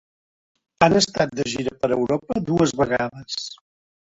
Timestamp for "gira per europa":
1.53-2.41